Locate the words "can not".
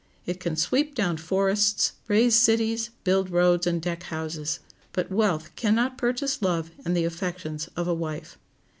5.55-5.95